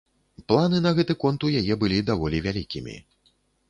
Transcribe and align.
Планы 0.51 0.79
на 0.85 0.93
гэты 1.01 1.17
конт 1.25 1.47
у 1.51 1.53
яе 1.61 1.79
былі 1.85 2.03
даволі 2.11 2.45
вялікімі. 2.51 3.01